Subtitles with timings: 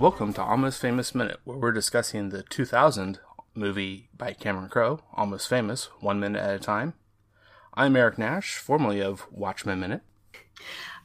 [0.00, 3.18] Welcome to Almost Famous Minute, where we're discussing the 2000
[3.54, 6.94] movie by Cameron Crowe, Almost Famous, one minute at a time.
[7.74, 10.00] I'm Eric Nash, formerly of Watchmen Minute.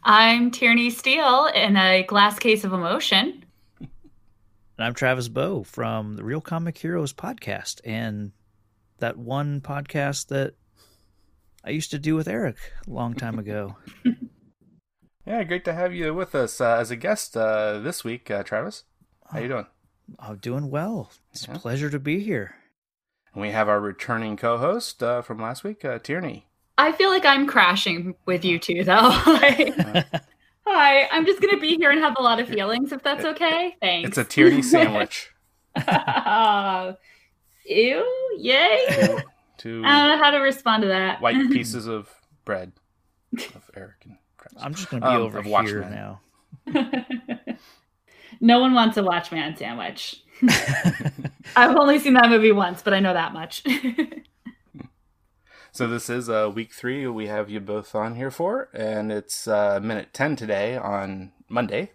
[0.01, 3.43] I'm Tierney Steele in a glass case of emotion.
[3.81, 3.89] And
[4.79, 8.31] I'm Travis Bow from the Real Comic Heroes podcast and
[8.99, 10.53] that one podcast that
[11.65, 12.55] I used to do with Eric
[12.87, 13.75] a long time ago.
[15.25, 18.43] Yeah, great to have you with us uh, as a guest uh, this week, uh,
[18.43, 18.83] Travis.
[19.31, 19.65] How you doing?
[20.19, 21.11] I'm doing well.
[21.31, 21.55] It's Yeah.
[21.55, 22.55] a pleasure to be here.
[23.33, 26.47] And we have our returning co-host uh, from last week, uh, Tierney.
[26.77, 29.21] I feel like I'm crashing with you two, though.
[29.25, 29.73] Like,
[30.67, 33.75] Hi, I'm just gonna be here and have a lot of feelings, if that's okay.
[33.81, 34.09] Thanks.
[34.09, 35.31] It's a Tierney sandwich.
[37.67, 38.33] Ew!
[38.37, 39.17] Yay!
[39.57, 41.21] Two I don't know how to respond to that.
[41.21, 42.09] white pieces of
[42.45, 42.73] bread
[43.33, 44.24] of Eric and Travis.
[44.57, 45.91] I'm just going to be Um, over here Watchmen.
[45.91, 46.21] now.
[48.39, 50.21] no one wants a Watchman sandwich.
[51.55, 53.63] I've only seen that movie once, but I know that much.
[55.71, 57.05] So this is uh, week three.
[57.05, 61.91] We have you both on here for, and it's uh, minute ten today on Monday,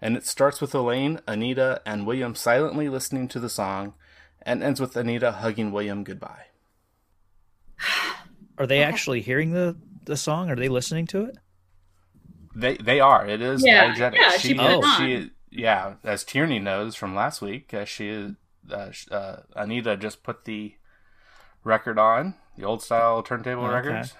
[0.00, 3.94] and it starts with Elaine, Anita, and William silently listening to the song,
[4.42, 6.44] and ends with Anita hugging William goodbye.
[8.56, 10.48] Are they actually hearing the, the song?
[10.48, 11.38] Are they listening to it?
[12.58, 13.26] They they are.
[13.26, 14.14] It is Yeah, diegetic.
[14.20, 18.34] yeah, she put it she yeah, as Tierney knows from last week, uh, she
[18.70, 20.74] uh, uh, Anita just put the
[21.64, 23.72] record on the old style turntable Okay.
[23.72, 24.14] records,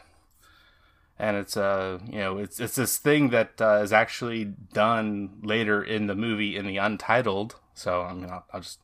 [1.19, 5.83] and it's uh you know it's it's this thing that uh, is actually done later
[5.83, 7.57] in the movie in the untitled.
[7.75, 8.81] So I mean I'll, I'll just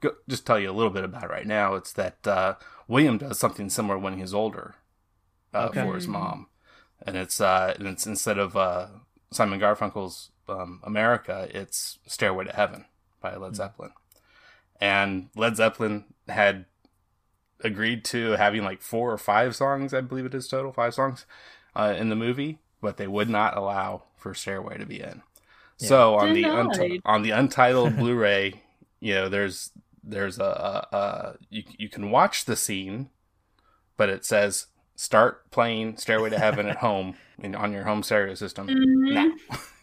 [0.00, 1.74] go, just tell you a little bit about it right now.
[1.74, 2.54] It's that uh,
[2.88, 4.76] William does something similar when he's older
[5.54, 5.82] uh, Okay.
[5.82, 6.48] for his mom,
[7.02, 8.86] and it's uh and it's instead of uh,
[9.30, 12.84] Simon Garfunkel's um, America, it's Stairway to Heaven
[13.20, 13.92] by Led Zeppelin,
[14.80, 16.66] and Led Zeppelin had
[17.64, 21.26] agreed to having like four or five songs, I believe it is total five songs
[21.74, 25.22] uh, in the movie, but they would not allow for Stairway to be in.
[25.78, 26.66] So on the Denied.
[26.66, 28.62] unti- on the untitled Blu-ray,
[29.00, 29.70] you know, there's
[30.02, 33.10] there's a, a, a you you can watch the scene,
[33.96, 38.34] but it says start playing Stairway to Heaven at home in, on your home stereo
[38.34, 39.14] system Mhm.
[39.14, 39.32] now.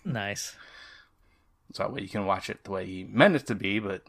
[0.05, 0.55] Nice.
[1.73, 4.03] So that way you can watch it the way he meant it to be, but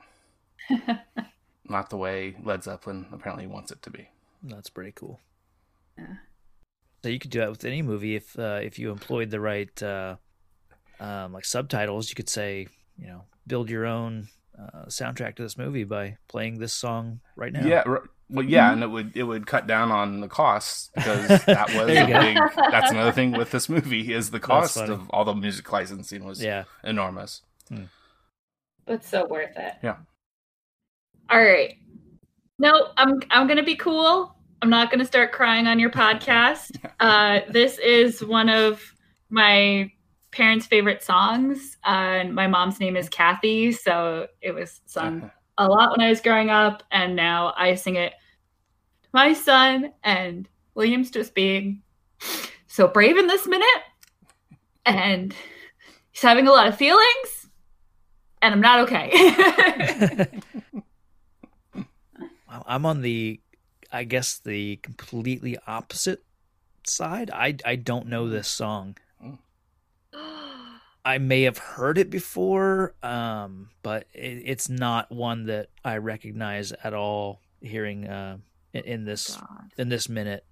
[1.69, 4.09] not the way Led Zeppelin apparently wants it to be.
[4.43, 5.21] That's pretty cool.
[7.03, 9.83] So you could do that with any movie if uh, if you employed the right
[9.83, 10.17] uh,
[11.01, 12.09] um, like subtitles.
[12.09, 12.67] You could say,
[12.99, 14.29] you know, build your own
[14.59, 17.67] uh, soundtrack to this movie by playing this song right now.
[17.67, 21.27] Yeah, r- well, yeah, and it would it would cut down on the costs because
[21.45, 22.39] that was a big.
[22.71, 26.43] That's another thing with this movie is the cost of all the music licensing was
[26.43, 26.65] Yeah.
[26.83, 27.43] enormous.
[28.87, 29.75] But so worth it.
[29.83, 29.97] Yeah.
[31.31, 31.75] All right.
[32.59, 34.35] No, I'm I'm gonna be cool.
[34.63, 36.77] I'm not gonna start crying on your podcast.
[37.01, 38.83] Uh, this is one of
[39.31, 39.91] my
[40.31, 41.77] parents' favorite songs.
[41.85, 41.89] Uh,
[42.21, 46.21] and my mom's name is Kathy, so it was sung a lot when I was
[46.21, 48.13] growing up, and now I sing it
[49.03, 49.93] to my son.
[50.03, 51.83] And William's just being
[52.67, 53.83] so brave in this minute,
[54.85, 55.35] and
[56.11, 57.49] he's having a lot of feelings,
[58.43, 60.27] and I'm not okay.
[62.67, 63.41] I'm on the
[63.93, 66.25] I guess the completely opposite
[66.87, 67.31] side.
[67.31, 68.97] I I don't know this song.
[69.25, 69.39] Mm.
[71.05, 76.73] I may have heard it before, um, but it, it's not one that I recognize
[76.73, 77.41] at all.
[77.61, 78.39] Hearing uh,
[78.73, 79.71] in, in this God.
[79.79, 80.45] in this minute,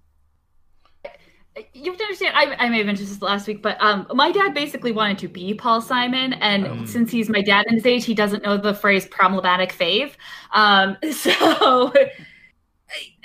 [1.73, 4.31] you have to understand I, I may have mentioned this last week but um my
[4.31, 6.87] dad basically wanted to be paul simon and Mm.
[6.87, 10.13] since he's my dad in his age he doesn't know the phrase problematic fave
[10.53, 11.93] um so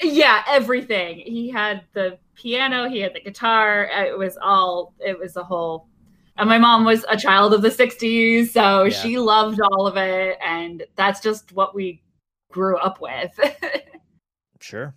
[0.03, 5.37] yeah everything he had the piano he had the guitar it was all it was
[5.37, 5.89] a whole
[6.39, 8.91] and my mom was a child of the 60s so Yeah.
[8.91, 12.03] she loved all of it and that's just what we
[12.51, 13.39] grew up with
[14.61, 14.95] sure.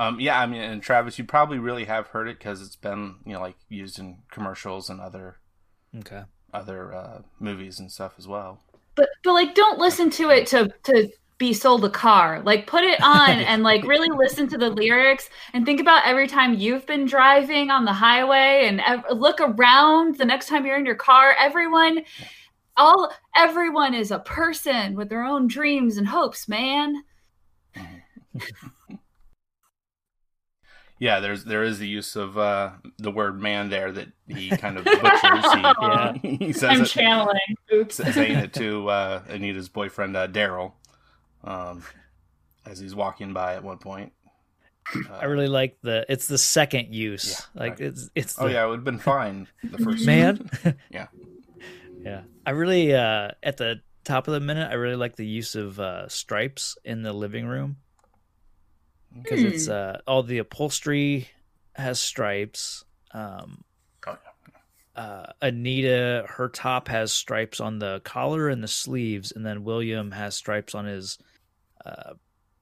[0.00, 3.16] Um, yeah, I mean, and Travis, you probably really have heard it because it's been,
[3.26, 5.38] you know, like used in commercials and other
[5.98, 6.22] Okay.
[6.54, 8.60] other uh, movies and stuff as well.
[8.94, 12.42] but but like don't listen to it to to be sold a car.
[12.44, 16.26] Like put it on and like really listen to the lyrics and think about every
[16.26, 20.76] time you've been driving on the highway and ev- look around the next time you're
[20.78, 21.34] in your car.
[21.38, 22.00] Everyone
[22.76, 27.02] all everyone is a person with their own dreams and hopes man.
[31.00, 34.76] Yeah, there's there is the use of uh, the word "man" there that he kind
[34.76, 35.52] of butchers.
[35.52, 36.12] He, Yeah.
[36.46, 37.38] he says i'm it, channeling.
[37.72, 37.94] Oops.
[37.94, 40.72] saying it to uh, Anita's boyfriend uh, Daryl
[41.48, 41.82] um,
[42.66, 44.12] as he's walking by at one point.
[45.10, 46.06] I really like the.
[46.08, 47.46] It's the second use.
[47.54, 47.80] Yeah, like right.
[47.80, 48.34] it's it's.
[48.34, 50.50] The, Oh yeah, it would have been fine the first man.
[50.90, 51.08] Yeah.
[52.04, 52.22] yeah.
[52.46, 54.70] I really uh at the top of the minute.
[54.70, 57.76] I really like the use of uh stripes in the living room
[59.14, 59.72] because it's Hmm.
[59.72, 61.28] uh all the upholstery
[61.74, 62.84] has stripes.
[63.12, 63.64] Um,
[64.06, 64.16] Oh,
[64.96, 70.10] uh, Anita, her top has stripes on the collar and the sleeves, and then William
[70.12, 71.18] has stripes on his
[71.84, 72.14] uh,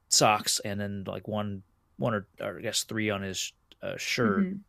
[0.08, 1.62] socks, and then like one,
[1.98, 3.52] one or, or I guess three on his
[3.82, 4.44] uh, shirt.
[4.44, 4.60] Mhm.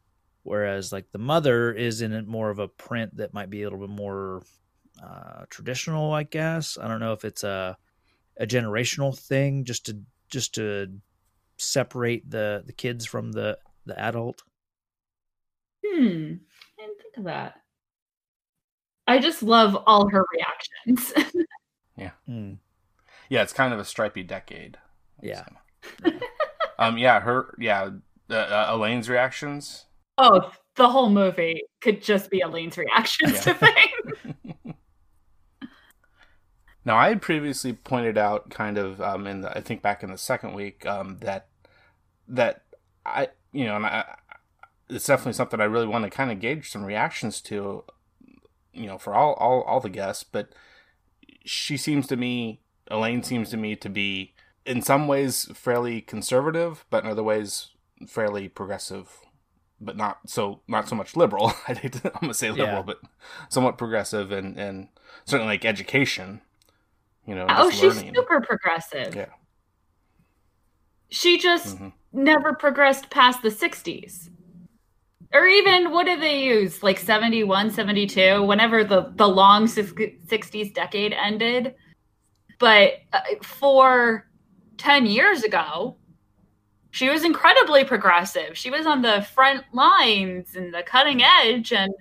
[0.44, 3.65] Whereas like the mother is in it more of a print that might be a
[3.69, 4.44] little bit more
[5.03, 6.77] uh, traditional, I guess.
[6.77, 7.77] I don't know if it's a
[8.38, 11.00] a generational thing, just to just to
[11.57, 14.43] separate the the kids from the the adult.
[15.85, 16.33] hmm
[16.79, 17.61] i didn't think of that
[19.07, 21.13] i just love all her reactions
[21.97, 22.11] yeah.
[22.29, 22.57] Mm,
[23.29, 24.77] Yeah, it's kind of a stripy decade.
[25.21, 25.45] Yeah.
[26.79, 26.97] um.
[26.97, 27.19] Yeah.
[27.21, 27.56] Her.
[27.59, 27.89] Yeah.
[28.29, 29.85] Uh, uh, Elaine's reactions.
[30.18, 33.53] Oh, the whole movie could just be Elaine's reactions Yeah.
[33.53, 33.53] to
[34.65, 34.75] things.
[36.85, 40.12] Now, I had previously pointed out, kind of, um, in the, I think back in
[40.12, 41.47] the second week, um, that
[42.29, 42.63] that
[43.06, 44.06] I, you know, and I,
[44.89, 47.83] it's definitely something I really want to kind of gauge some reactions to,
[48.74, 50.24] you know, for all all all the guests.
[50.24, 50.53] But
[51.45, 54.34] she seems to me, Elaine seems to me to be,
[54.66, 57.69] in some ways, fairly conservative, but in other ways,
[58.07, 59.10] fairly progressive.
[59.80, 61.54] But not so not so much liberal.
[61.68, 62.81] I hate to, I'm gonna say liberal, Yeah.
[62.81, 63.00] but
[63.50, 64.88] somewhat progressive and and
[65.25, 66.42] certainly like education.
[67.28, 68.16] You know, oh, she's learning.
[68.16, 69.13] super progressive.
[69.16, 69.28] Yeah.
[71.10, 71.94] She just Mhm.
[72.12, 74.30] never progressed past the 60s.
[75.34, 76.81] Or even, what did they use?
[76.84, 81.75] Like 71, 72, whenever the, the long 60s decade ended.
[82.59, 84.25] But uh, for
[84.77, 85.98] 10 years ago,
[86.92, 88.57] she was incredibly progressive.
[88.57, 91.72] She was on the front lines and the cutting edge.
[91.72, 91.93] And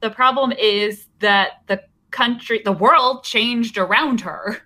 [0.00, 4.58] the problem is that the country, the world changed around her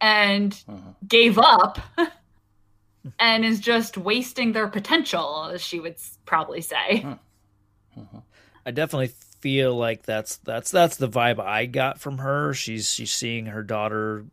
[0.00, 0.96] and Mhm.
[1.06, 1.78] gave up
[3.18, 7.06] and is just wasting their potential, as she would probably say.
[7.96, 8.22] Mhm.
[8.66, 12.54] I definitely feel like that's that's that's the vibe I got from her.
[12.54, 14.26] She's she's seeing her daughter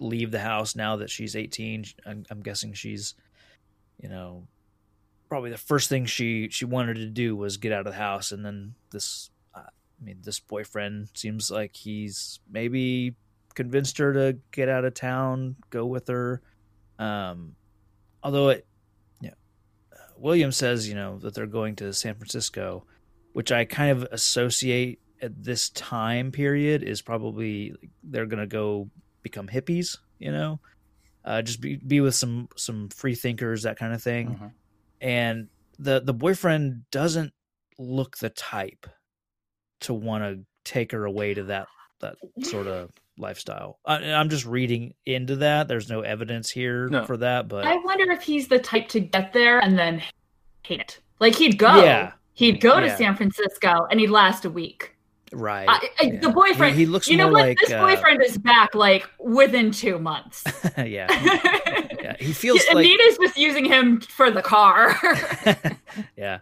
[0.00, 1.84] leave the house now that she's 18.
[2.06, 3.14] I'm, I'm guessing she's,
[4.00, 4.46] you know,
[5.28, 8.32] probably the first thing she she wanted to do was get out of the house,
[8.32, 13.14] and then this, uh, I mean, this boyfriend seems like he's maybe
[13.54, 16.42] convinced her to get out of town, go with her.
[16.98, 17.56] Um,
[18.22, 18.66] although it,
[19.22, 19.30] know,
[19.92, 22.84] uh, William says you know that they're going to San Francisco,
[23.32, 28.88] which I kind of associate at this time period is probably they're gonna go
[29.24, 30.60] become hippies, you know,
[31.24, 34.28] uh, just be be with some some free thinkers, that kind of thing.
[34.40, 34.52] Mhm.
[35.00, 35.48] And
[35.80, 37.32] the the boyfriend doesn't
[37.78, 38.86] look the type
[39.80, 41.66] to want to take her away to that
[42.00, 43.78] that sort of lifestyle.
[43.86, 45.68] I, I'm just reading into that.
[45.68, 47.04] There's no evidence here No.
[47.04, 50.02] for that, but I wonder if he's the type to get there and then
[50.62, 51.00] hate it.
[51.20, 51.82] Like he'd go.
[51.82, 52.12] Yeah.
[52.34, 52.96] He'd go to Yeah.
[52.96, 54.93] San Francisco and he'd last a week.
[55.32, 55.68] Right.
[55.68, 56.20] I, yeah.
[56.20, 56.74] The boyfriend.
[56.74, 57.40] He, he looks you know what?
[57.40, 60.44] like this uh, boyfriend is back like within two months.
[60.76, 61.06] yeah,
[62.00, 62.16] yeah.
[62.18, 64.96] He feels Yeah, like Anita's just using him for the car.
[66.16, 66.40] yeah.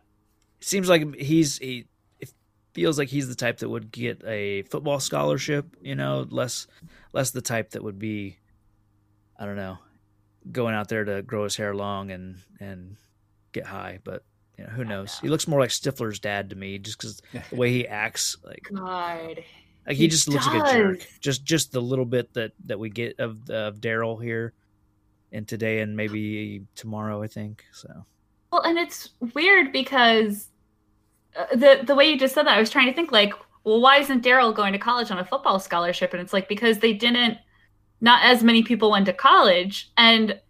[0.60, 1.86] Seems like he's he
[2.20, 2.32] it
[2.74, 6.66] feels like he's the type that would get a football scholarship, you know, less
[7.12, 8.38] less the type that would be
[9.38, 9.78] I don't know,
[10.50, 12.96] going out there to grow his hair long and and
[13.52, 14.24] get high, but
[14.58, 15.18] you know, who knows?
[15.20, 18.68] He looks more like Stifler's dad to me just cuz the way he acts like
[18.72, 19.44] God.
[19.86, 21.06] like he, He just looks like a jerk.
[21.20, 24.52] Just just the little bit that that we get of of Daryl here
[25.32, 27.64] and today and maybe tomorrow, I think.
[27.72, 27.88] So
[28.52, 30.48] Well, and it's weird because
[31.36, 33.32] uh, the the way you just said that, I was trying to think like,
[33.64, 36.12] well, why isn't Daryl going to college on a football scholarship?
[36.12, 37.38] And it's like because they didn't.
[38.00, 40.40] Not as many people went to college, and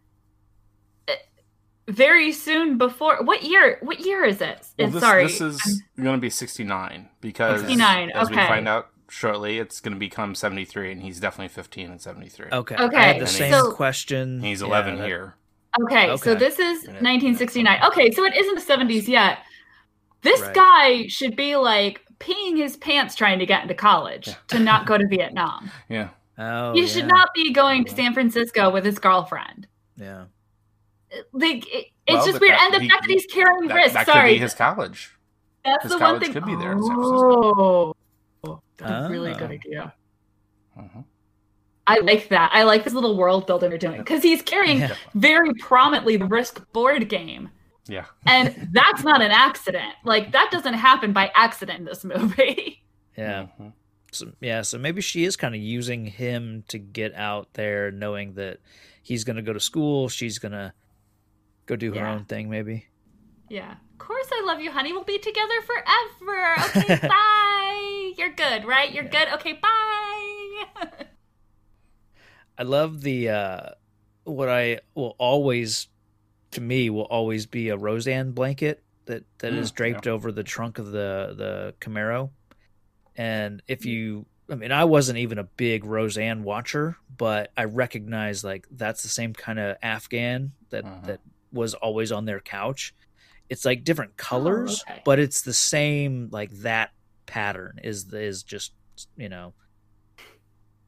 [1.89, 3.79] very soon before what year?
[3.83, 4.67] What year is it?
[4.79, 8.89] Well, this, sorry, this is going to be 69 because 69, as we find out
[9.09, 12.47] shortly, it's going to become 73, and he's definitely 15 and 73.
[12.53, 12.77] Okay.
[12.77, 14.41] Okay, I had the and same so- question.
[14.41, 15.37] He's Yeah, 11 that- here.
[15.85, 17.81] Okay, so this is 1969.
[17.87, 19.39] Okay, so it isn't the 70s yet.
[20.21, 20.55] This Right.
[20.55, 24.35] guy should be like peeing his pants trying to get into college Yeah.
[24.49, 25.71] to not go to Vietnam.
[25.89, 26.09] Yeah.
[26.39, 26.87] Oh, he yeah.
[26.87, 29.67] should not be going to San Francisco with his girlfriend.
[29.97, 30.25] Yeah.
[31.33, 33.75] Like it, it's Well, just weird, that- and the he- fact that he's carrying That,
[33.75, 33.93] risks.
[33.95, 35.11] that could Sorry, be his college.
[35.65, 36.33] that's his the one thing.
[36.33, 37.97] could be there in San Francisco.
[38.45, 39.55] Oh, that's a really good Oh.
[39.55, 39.95] idea.
[40.79, 41.05] Mhm.
[41.87, 42.51] I like that.
[42.55, 44.95] I like this little world building they're doing because he's carrying Yeah.
[45.15, 47.51] very prominently the Risk board game.
[47.89, 48.07] Yeah.
[48.27, 49.93] And that's not an accident.
[50.05, 52.79] Like that doesn't happen by accident in this movie.
[53.19, 53.49] Yeah.
[53.61, 53.75] Mhm.
[54.11, 54.63] So, yeah.
[54.63, 58.61] So maybe she is kind of using him to get out there, knowing that
[59.03, 60.09] he's going to go to school.
[60.09, 60.73] She's going to
[61.73, 62.13] go do her Yeah.
[62.13, 62.87] own thing, maybe.
[63.49, 63.73] Yeah.
[63.73, 64.93] Of course I love you, honey.
[64.93, 66.55] We'll be together forever.
[66.67, 68.13] Okay, bye.
[68.19, 68.93] You're good, right?
[68.93, 69.29] You're good.
[69.35, 70.65] Okay, bye.
[72.59, 73.67] I love the uh
[74.25, 75.89] what I will always
[76.53, 80.45] to me will always be a Roseanne blanket that that is Mm, draped over the
[80.45, 82.31] trunk of the the Camaro.
[83.17, 88.45] And if you I mean I wasn't even a big Roseanne watcher, but I recognize
[88.45, 91.05] like that's the same kind of Afghan that Mhm.
[91.07, 91.21] that
[91.53, 92.95] was always on their couch.
[93.49, 95.03] It's like different colors, okay.
[95.05, 96.91] but it's the same like that
[97.27, 98.73] pattern is is just
[99.17, 99.55] you know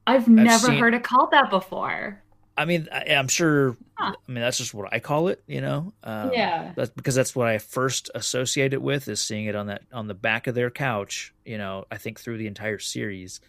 [0.07, 2.21] I've never seen- heard it called that before.
[2.57, 3.77] I mean, I, I'm sure.
[3.95, 4.15] Huh.
[4.17, 5.43] I mean, that's just what I call it.
[5.47, 5.93] You know.
[6.05, 6.73] Um, Yeah.
[6.77, 10.07] That's because that's what I first associate it with is seeing it on that on
[10.07, 11.35] the back of their couch.
[11.45, 13.41] You know, I think through the entire series.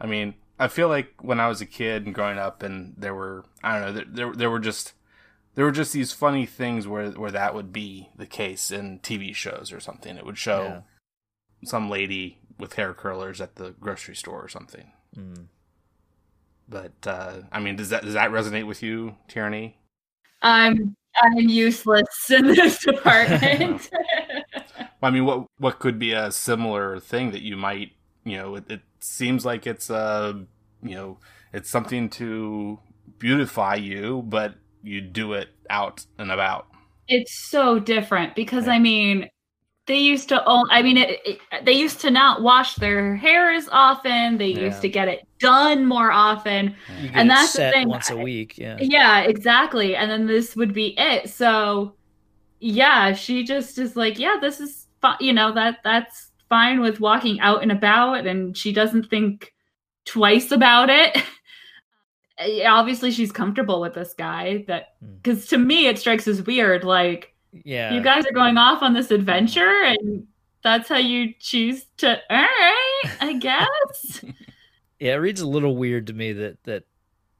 [0.00, 3.14] I mean, I feel like when I was a kid and growing up, and there
[3.14, 4.92] were I don't know, there there, there were just
[5.54, 9.32] there were just these funny things where where that would be the case in TV
[9.34, 10.16] shows or something.
[10.16, 10.80] It would show Yeah.
[11.68, 14.90] some lady with hair curlers at the grocery store or something.
[15.16, 15.46] Mm.
[16.68, 19.78] But uh, I mean, does that does that resonate with you, Tierney?
[20.42, 23.88] I'm I'm useless in this department.
[23.92, 27.92] well, I mean, what what could be a similar thing that you might,
[28.24, 30.32] you know, it, it seems like it's uh
[30.82, 31.18] you know,
[31.52, 32.78] it's something to
[33.18, 36.66] beautify you, but you do it out and about.
[37.08, 39.28] it's so different because I mean,
[39.86, 40.66] they used to own.
[40.70, 44.38] I mean, it, it, they used to not wash their hair as often.
[44.38, 44.60] They Yeah.
[44.66, 46.74] used to get it done more often.
[47.02, 48.56] You And that's the thing, once a week.
[48.56, 48.78] Yeah.
[48.80, 49.94] Yeah, exactly.
[49.94, 51.28] And then this would be it.
[51.28, 51.96] So,
[52.60, 55.18] yeah, she just is like, yeah, this is fine.
[55.20, 59.52] You know that that's fine with walking out and about and she doesn't think
[60.06, 61.22] twice about it.
[62.66, 64.64] Obviously, she's comfortable with this guy.
[64.66, 65.16] That Hmm.
[65.16, 66.84] because to me, it strikes as weird.
[66.84, 67.33] Like
[67.64, 67.94] Yeah.
[67.94, 70.26] you guys are going off on this adventure, and
[70.62, 72.20] that's how you choose to.
[72.30, 74.24] All right, I guess.
[75.00, 76.84] Yeah, it reads a little weird to me that that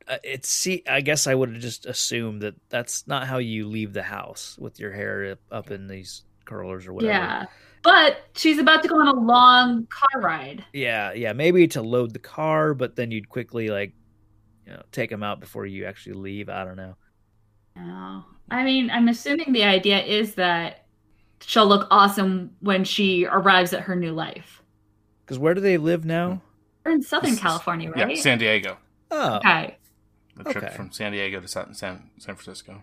[0.09, 0.83] uh, it's see.
[0.89, 4.57] I guess I would have just assumed that that's not how you leave the house
[4.59, 7.13] with your hair up, up in these curlers or whatever.
[7.13, 7.45] yeah,
[7.83, 10.65] but she's about to go on a long car ride.
[10.75, 11.33] yeah, yeah.
[11.33, 13.95] Maybe to load the car, but then you'd quickly like,
[14.67, 16.49] you know, take them out before you actually leave.
[16.51, 16.97] I don't know.
[17.79, 18.25] Oh.
[18.51, 20.85] I mean, I'm assuming the idea is that
[21.41, 24.63] she'll look awesome when she arrives at her new life.
[25.25, 26.43] Because where do they live now?
[26.85, 28.11] We're in Southern This is- California, right?
[28.17, 28.77] Yeah, San Diego.
[29.11, 29.79] Oh, okay.
[30.37, 30.75] The trip Okay.
[30.75, 32.83] from San Diego to San San, San Francisco.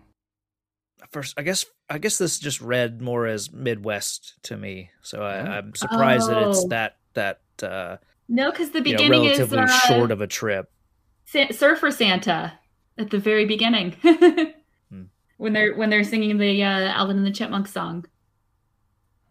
[1.10, 4.90] first I guess I guess this just read more as Midwest to me.
[5.02, 5.26] So Oh.
[5.26, 6.68] I, I'm surprised that it's Oh.
[6.68, 7.96] that that uh,
[8.28, 10.70] No, because the you know, beginning is relatively uh, short of a trip.
[11.26, 12.54] Sa- Surfer Santa
[12.96, 13.94] at the very beginning.
[15.42, 18.06] When they're when they're singing the uh, Alvin and the Chipmunk song,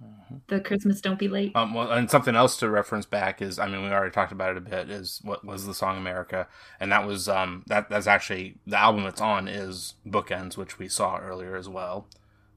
[0.04, 0.36] Mm-hmm.
[0.48, 1.56] the Christmas Don't Be Late.
[1.56, 4.52] Um, well, and something else to reference back is, I mean, we already talked about
[4.52, 4.90] it a bit.
[4.90, 6.48] Is what was the song America,
[6.82, 10.90] and that was um that that's actually the album it's on is Bookends, which we
[10.90, 12.10] saw earlier as well,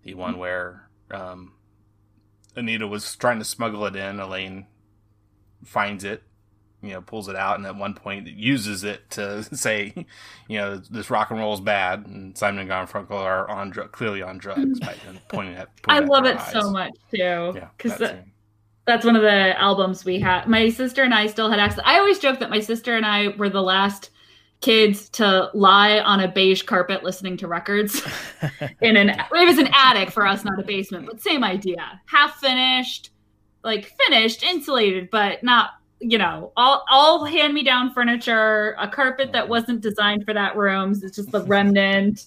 [0.02, 1.52] the one where um
[2.56, 4.18] Anita was trying to smuggle it in.
[4.18, 4.66] Elaine
[5.64, 6.24] finds it,
[6.84, 9.92] you know, pulls it out, and at one point uses it to say,
[10.48, 13.92] you know, this rock and roll is bad, and Simon and Garfunkel are on dr-
[13.92, 14.94] clearly on drugs by
[15.28, 15.68] pointing at.
[15.88, 16.52] I pointing at love it eyes.
[16.52, 17.52] so much too.
[17.54, 18.32] Yeah, because scene.
[18.86, 20.46] that's one of the albums we had.
[20.46, 21.82] My sister and I still had access.
[21.84, 24.10] I always joke that my sister and I were the last
[24.64, 28.00] kids to lie on a beige carpet listening to records
[28.80, 32.36] in an it was an attic for us not a basement but same idea half
[32.36, 33.10] finished
[33.62, 35.72] like finished insulated but not
[36.10, 40.56] you know all all hand me down furniture a carpet that wasn't designed for that
[40.56, 42.26] room it's just the remnant.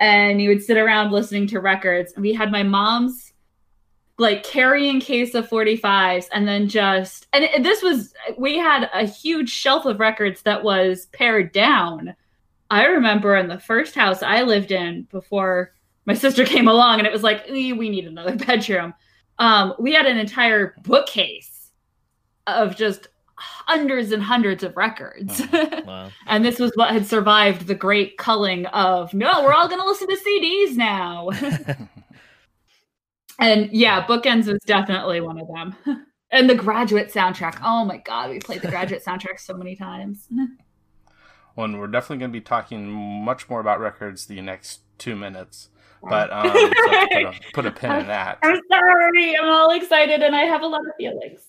[0.00, 2.12] And you would sit around listening to records.
[2.14, 3.32] And we had my mom's
[4.18, 9.04] like carrying case of 45s and then just and it- this was we had a
[9.06, 12.14] huge shelf of records that was pared down.
[12.70, 15.72] I remember in the first house i lived in before
[16.06, 18.94] my sister came along and it was like "Eh, we need another bedroom.
[19.38, 21.51] Um we had an entire bookcase
[22.46, 25.42] of just hundreds and hundreds of records.
[25.84, 26.10] Wow.
[26.28, 29.86] and this was what had survived the great culling of no we're all going to
[29.86, 31.30] listen to cds now.
[33.38, 35.76] And yeah bookends was definitely one of them.
[36.34, 37.60] And the graduate soundtrack.
[37.62, 40.28] Oh my god we played the graduate soundtrack so many times.
[41.56, 45.14] Well, and we're definitely going to be talking much more about records the next two
[45.16, 45.68] minutes.
[46.08, 48.38] But um, so put, a, put a pin in that.
[48.42, 51.42] i'm sorry i'm all excited and i have a lot of feelings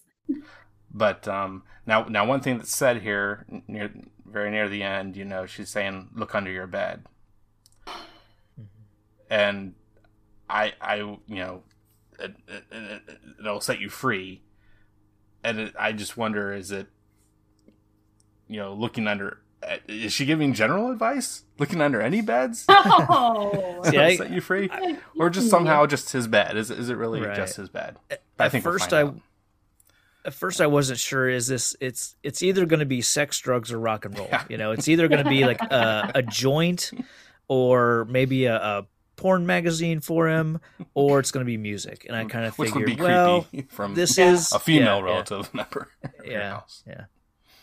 [0.94, 3.92] But um, now, now one thing that's said here, near
[4.26, 7.06] very near the end, you know, she's saying, "Look under your bed,"
[9.30, 9.74] and
[10.50, 11.64] I, I, you know,
[12.20, 13.02] it, it, it,
[13.40, 14.42] it'll set you free.
[15.44, 16.88] And it, I just wonder, is it,
[18.48, 19.40] you know, looking under?
[19.68, 21.44] uh, Is she giving general advice?
[21.60, 22.66] Looking under any beds?
[22.70, 24.70] oh See, I- set you free,
[25.18, 26.56] or just somehow just his bed?
[26.56, 27.36] Is it, is it really Right.
[27.36, 27.98] just his bed?
[28.12, 28.22] At
[28.54, 29.20] we'll first find I- out.
[30.26, 31.28] At first, I wasn't sure.
[31.30, 31.76] Is this?
[31.82, 34.28] It's it's either going to be sex, drugs, or rock and roll.
[34.32, 34.44] Yeah.
[34.50, 36.92] You know, it's either going to be like a, a joint,
[37.48, 40.60] or maybe a, a porn magazine for him,
[40.94, 42.06] or it's going to be music.
[42.08, 44.98] And I kind of which would figured, be well, from this is a female yeah,
[44.98, 45.04] yeah.
[45.04, 45.90] relative member.
[46.26, 46.84] Yeah, house.
[46.88, 47.06] yeah.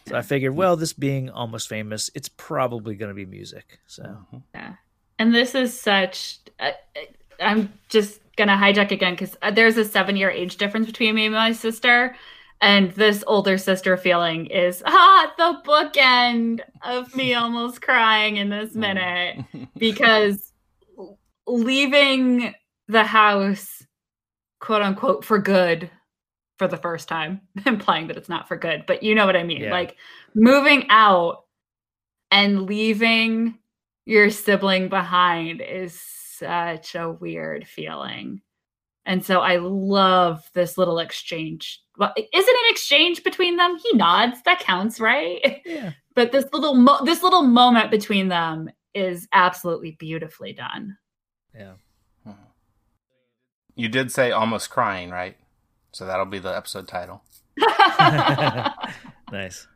[0.06, 3.78] So I figured, well, this being almost famous, it's probably going to be music.
[3.86, 4.42] So Mhm.
[4.54, 4.74] Yeah.
[5.18, 6.38] And this is such.
[6.58, 6.70] Uh,
[7.40, 11.34] I'm just gonna hijack again because there's a seven year age difference between me and
[11.34, 12.16] my sister,
[12.60, 18.74] and this older sister feeling is ah the bookend of me almost crying in this
[18.74, 19.44] minute
[19.76, 20.52] because
[21.46, 22.54] leaving
[22.88, 23.86] the house,
[24.60, 25.90] quote unquote, for good
[26.58, 29.42] for the first time, implying that it's not for good, but you know what I
[29.42, 29.62] mean.
[29.62, 29.70] Yeah.
[29.70, 29.96] Like
[30.34, 31.44] moving out
[32.30, 33.58] and leaving
[34.06, 38.40] your sibling behind is such a weird feeling.
[39.06, 41.80] And so I love this little exchange.
[42.00, 43.76] Well, is it an exchange between them?
[43.76, 44.40] He nods.
[44.46, 45.60] That counts, right?
[45.66, 50.96] yeah, But this little mo- this little moment between them is absolutely beautifully done.
[51.54, 51.74] yeah.
[53.76, 55.36] You did say almost crying, right?
[55.92, 57.22] So that'll be the episode title.
[59.32, 59.66] nice.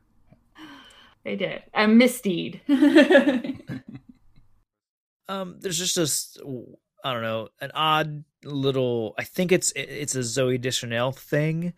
[1.25, 1.63] they did.
[1.73, 2.61] A misdeed.
[5.29, 6.37] Um, there's just this,
[7.03, 9.15] I don't know, an odd little.
[9.19, 11.73] I think it's it's a Zooey Deschanel thing.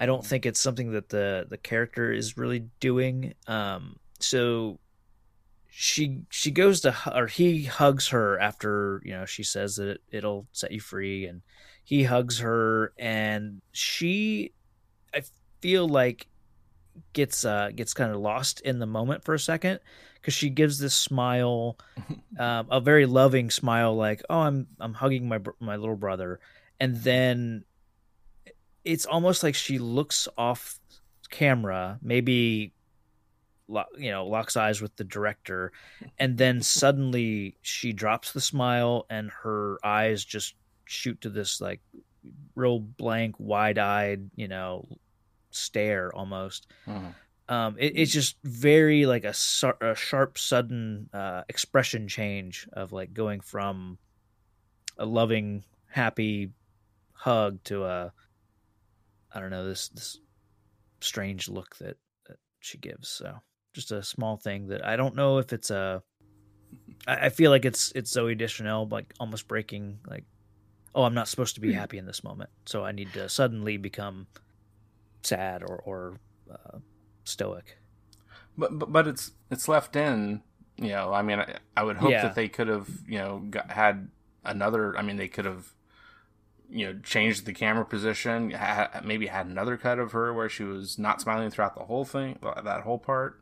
[0.00, 3.34] I don't think it's something that the the character is really doing.
[3.46, 4.78] Um, so
[5.68, 10.00] she she goes to or he hugs her after you know she says that it,
[10.10, 11.42] it'll set you free, and
[11.84, 14.52] he hugs her, and she
[15.14, 15.20] I
[15.60, 16.28] feel like
[17.12, 19.80] gets uh gets kind of lost in the moment for a second
[20.14, 21.76] because she gives this smile,
[22.38, 26.40] um, a very loving smile, like oh I'm I'm hugging my my little brother,
[26.80, 27.64] and then
[28.84, 30.78] it's almost like she looks off
[31.30, 32.72] camera, maybe
[33.96, 35.72] you know locks eyes with the director,
[36.18, 41.80] and then suddenly she drops the smile and her eyes just shoot to this like
[42.54, 44.86] real blank, wide eyed, you know,
[45.50, 46.66] stare almost.
[46.86, 47.14] Mhm.
[47.48, 49.34] Um, it, it's just very like a,
[49.80, 53.98] a sharp, sudden uh, expression change of like going from
[54.98, 56.50] a loving, happy
[57.12, 58.12] hug to a
[59.32, 60.18] I don't know this this
[61.00, 63.08] strange look that, that she gives.
[63.08, 63.36] So
[63.72, 66.02] just a small thing that I don't know if it's a.
[67.06, 70.24] I I feel like it's it's Zooey Deschanel like almost breaking like,
[70.94, 73.76] oh, I'm not supposed to be happy in this moment, so I need to suddenly
[73.76, 74.26] become
[75.22, 76.16] sad or or
[76.50, 76.78] uh,
[77.24, 77.78] stoic.
[78.58, 80.42] But, but but it's it's left in.
[80.76, 82.22] You know, I mean, I, I would hope Yeah.
[82.22, 84.08] that they could have you know got, had
[84.44, 84.96] another.
[84.96, 85.72] I mean, they could have
[86.70, 88.50] you know changed the camera position.
[88.52, 92.04] Ha, maybe had another cut of her where she was not smiling throughout the whole
[92.04, 93.40] thing, that whole part.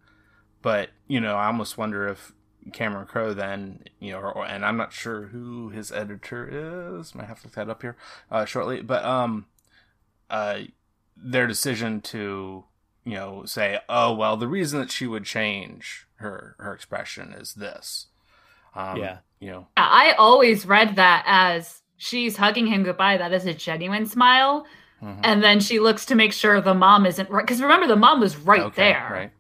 [0.62, 2.32] But you know, I almost wonder if
[2.72, 7.14] Cameron Crowe then, you know, or, and I'm not sure who his editor is.
[7.14, 7.96] Might have to look that up here
[8.30, 8.82] uh, shortly.
[8.82, 9.46] But um,
[10.28, 10.60] uh,
[11.16, 12.64] their decision to
[13.04, 17.54] you know say, oh well, the reason that she would change her her expression is
[17.54, 18.06] this.
[18.74, 19.18] Um, Yeah.
[19.40, 23.18] you know, I always read that as she's hugging him goodbye.
[23.18, 24.64] That is a genuine smile.
[25.02, 25.20] mhm.
[25.22, 27.44] And then she looks to make sure the mom isn't right.
[27.44, 29.08] Because remember, the mom was right Okay, there.
[29.12, 29.30] right?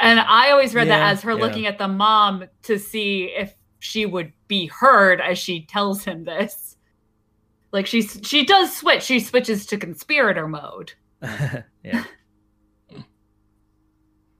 [0.00, 1.38] And I always read Yeah, that as her yeah.
[1.38, 6.24] looking at the mom to see if she would be heard as she tells him
[6.24, 6.76] this.
[7.72, 9.02] Like she's she does switch.
[9.02, 10.94] She switches to conspirator mode.
[11.84, 12.04] yeah.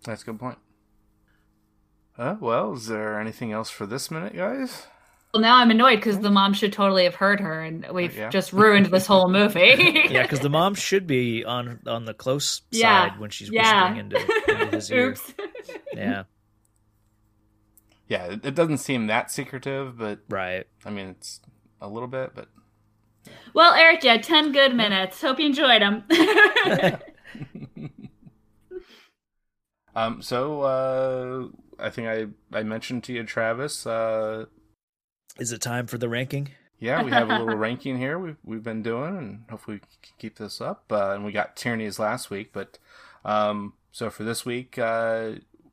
[0.05, 0.59] That's a good point.
[2.17, 4.87] Uh, well, is there anything else for this minute, guys?
[5.37, 8.31] Well, now I'm annoyed because the mom should totally have heard her, and we've Yeah.
[8.31, 9.75] just ruined this whole movie.
[10.11, 13.93] Yeah, because the mom should be on on the close Yeah, side when she's yeah.
[13.93, 15.15] whispering into, into his ear.
[15.93, 16.23] Yeah,
[18.09, 20.67] Yeah, it, it doesn't seem that secretive, but right.
[20.87, 21.41] I mean, it's
[21.83, 22.49] a little bit, but
[23.53, 25.21] well, Eric, you had 10 good minutes.
[25.21, 26.05] Hope you enjoyed them.
[29.95, 32.27] Um, so uh, I think I
[32.59, 33.87] I mentioned to you, Travis.
[33.87, 34.45] Uh,
[35.39, 36.51] Is it time for the ranking?
[36.79, 40.15] yeah, we have a little ranking here we've we've been doing, and hopefully we can
[40.19, 40.85] keep this up.
[40.91, 42.79] Uh, and we got Tierney's last week, but
[43.25, 45.33] um, so for this week, uh,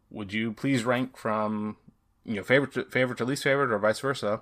[0.09, 1.77] would you please rank from
[2.25, 4.41] you know favorite to, favorite to least favorite, or vice versa?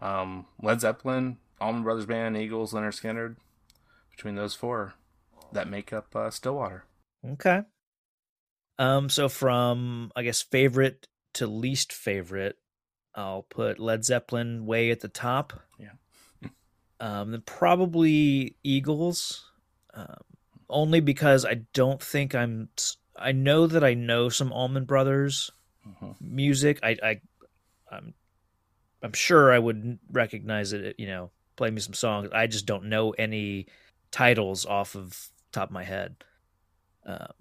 [0.00, 3.36] Um, Led Zeppelin, Allman Brothers Band, Eagles, Lynyrd Skynyrd.
[4.10, 4.94] Between those four,
[5.52, 6.84] that make up uh, Stillwater.
[7.24, 7.62] Okay.
[8.78, 9.08] Um.
[9.08, 12.56] So from I guess favorite to least favorite,
[13.16, 15.60] I'll put Led Zeppelin way at the top.
[15.78, 16.48] Yeah.
[17.00, 17.30] um.
[17.32, 19.50] Then probably Eagles,
[19.94, 20.18] um,
[20.68, 22.68] only because I don't think I'm.
[23.18, 25.50] I know that I know some Allman Brothers
[25.88, 26.14] Mhm.
[26.20, 26.78] music.
[26.82, 26.96] I.
[27.02, 27.20] I.
[27.90, 28.14] I'm.
[29.02, 30.96] I'm sure I would recognize it.
[30.98, 32.28] You know, play me some songs.
[32.32, 33.66] I just don't know any
[34.10, 36.16] titles off of top of my head.
[37.04, 37.32] Um,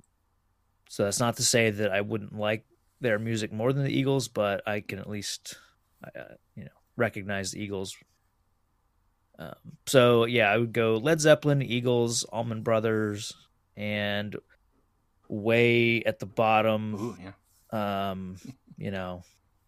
[0.89, 2.65] so that's not to say that I wouldn't like
[3.01, 5.57] their music more than the Eagles, but I can at least,
[6.03, 7.95] uh, you know, recognize the Eagles.
[9.37, 9.53] Um,
[9.85, 13.33] so yeah, I would go Led Zeppelin, Eagles, Allman Brothers,
[13.75, 14.35] and
[15.27, 18.09] way at the bottom, Ooh, yeah.
[18.11, 18.37] um,
[18.77, 19.23] you know,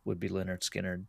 [0.05, 1.05] would be Lynyrd Skynyrd.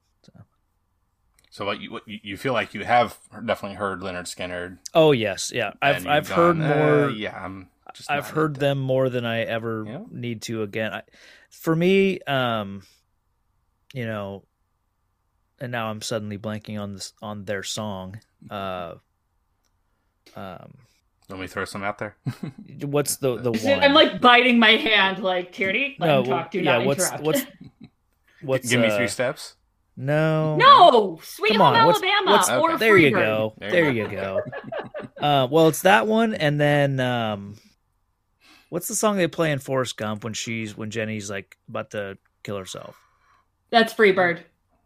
[1.51, 4.79] So what you what you you feel like you have definitely heard Lynyrd Skynyrd.
[4.95, 7.05] Oh yes, yeah, I've I've you've heard more.
[7.05, 7.69] uh, yeah, I'm.
[7.95, 10.01] Just I've heard them more than I ever Yeah.
[10.11, 10.93] need to again.
[10.93, 11.03] I,
[11.51, 12.83] for me, um,
[13.95, 14.45] you know,
[15.61, 18.21] and now I'm suddenly blanking on this on their song.
[18.51, 18.95] Uh,
[20.37, 20.75] um,
[21.29, 22.17] Let me throw some out there.
[22.83, 23.81] what's the the one?
[23.81, 26.51] I'm like biting my hand, like Tierney, let no, him talk.
[26.51, 26.79] Do yeah.
[26.79, 27.25] not What's interrupt.
[27.25, 27.43] what's
[28.43, 29.55] what's Give me uh, three steps.
[30.01, 32.79] No, no, Sweet Come Home on, Alabama what's- or Okay.
[32.79, 33.55] There you go.
[33.59, 34.41] There There, you you go.
[35.21, 37.57] uh, well, it's that one, and then um,
[38.69, 42.17] what's the song they play in Forrest Gump when she's when Jenny's like about to
[42.45, 42.97] kill herself?
[43.71, 44.43] That's Freebird.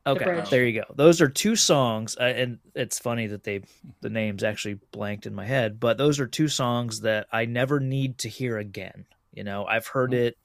[0.07, 0.51] Okay, bridge.
[0.51, 0.95] there you go.
[0.95, 3.62] Those are two songs, uh, and it's funny that they
[4.01, 5.79] the names actually blanked in my head.
[5.79, 9.07] But those are two songs that I never need to hear again.
[9.33, 10.37] You know, I've heard it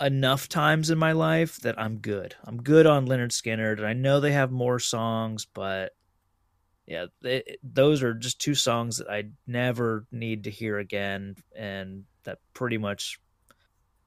[0.00, 2.34] enough times in my life that I'm good.
[2.44, 5.92] I'm good on Lynyrd Skynyrd, and I know they have more songs, but
[6.86, 12.04] yeah, they, those are just two songs that I never need to hear again, and
[12.24, 13.20] that pretty much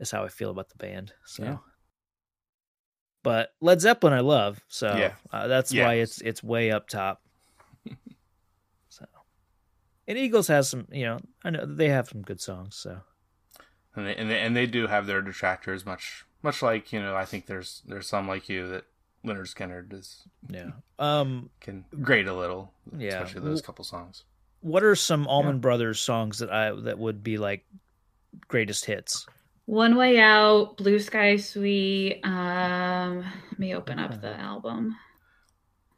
[0.01, 1.13] is how I feel about the band.
[1.25, 1.43] So.
[1.43, 1.57] Yeah.
[3.27, 5.11] But Led Zeppelin, I love, so Yeah.
[5.33, 5.83] uh, that's Yeah.
[5.83, 7.21] why it's it's way up top.
[8.87, 9.05] so,
[10.07, 12.77] and Eagles has some, you know, I know they have some good songs.
[12.77, 13.01] So,
[13.97, 17.17] and they, and they and they do have their detractors, much much like you know.
[17.17, 18.85] I think there's there's some like you that
[19.25, 20.69] Lynyrd Skynyrd does yeah.
[20.97, 23.09] Um, can grade a little, Yeah.
[23.21, 24.23] especially those couple songs.
[24.61, 27.65] what are some Allman Brothers songs that I that would be like
[28.47, 29.27] greatest hits?
[29.67, 32.21] One Way Out, Blue Sky Suite.
[32.23, 33.19] Um,
[33.51, 34.95] let me open up the album.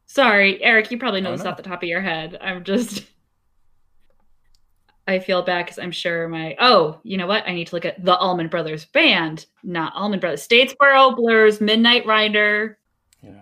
[0.08, 1.52] Sorry, Eric, you probably know this no.
[1.52, 2.36] off the top of your head.
[2.42, 3.04] I'm just.
[5.08, 6.56] I feel bad because I'm sure my.
[6.60, 7.48] Oh, you know what?
[7.48, 10.48] I need to look at the Allman Brothers Band, not Allman Brothers.
[10.48, 12.80] Statesboro Blues, Midnight Rider,
[13.22, 13.36] know,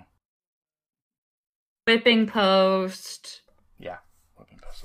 [1.86, 3.44] Whipping Post.
[3.80, 4.00] yeah.
[4.36, 4.84] Whipping Post.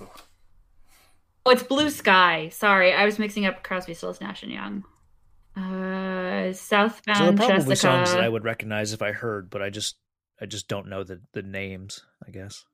[1.44, 2.48] Oh, it's Blue Sky.
[2.50, 4.84] Sorry, I was mixing up Crosby, Stills, Nash and Young.
[5.56, 7.76] Uh, Southbound so they're probably Jessica.
[7.76, 9.96] songs that I would recognize if I heard, but I just
[10.40, 12.00] I just don't know the the names.
[12.26, 12.64] I guess.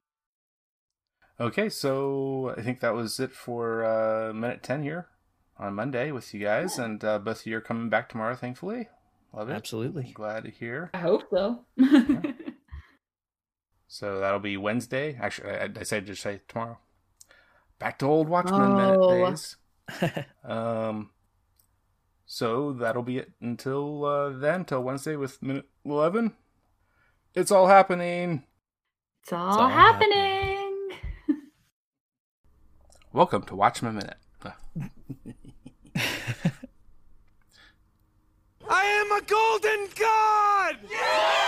[1.40, 5.08] Okay, so I think that was it for uh, minute ten here
[5.58, 8.34] on Monday with you guys, and uh, both of you are coming back tomorrow.
[8.36, 8.88] Thankfully,
[9.32, 9.54] love it.
[9.54, 10.12] Absolutely.
[10.14, 10.90] glad to hear.
[10.94, 11.64] I hope so.
[13.90, 15.16] So that'll be Wednesday.
[15.20, 16.78] Actually, I, I said just say tomorrow.
[17.78, 18.76] Back to old Watchmen Oh.
[18.76, 19.56] minute days.
[20.44, 21.08] Um,
[22.30, 26.34] so that'll be it until uh, then, till Wednesday with minute eleven.
[27.34, 28.44] It's all happening.
[29.22, 30.90] it's all, all happening.
[33.14, 34.18] Welcome to Watch My Minute.
[38.70, 40.76] I am a golden god!
[40.82, 41.47] And